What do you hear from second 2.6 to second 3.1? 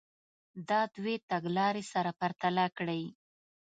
کړئ.